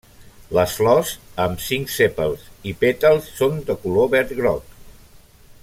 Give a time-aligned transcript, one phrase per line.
[0.57, 1.11] Les flors,
[1.43, 4.77] amb cinc sèpals i pètals, són de color verd groc.